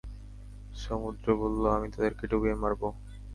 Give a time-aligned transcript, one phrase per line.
[0.75, 2.81] সমুদ্র বলল, আমি তাদেরকে ডুবিয়ে মারব।